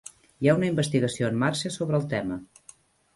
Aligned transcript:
Hi 0.43 0.47
ha 0.47 0.53
una 0.59 0.69
investigació 0.69 1.29
en 1.33 1.37
marxa 1.43 1.71
sobre 1.75 1.99
el 1.99 2.09
tema. 2.15 2.39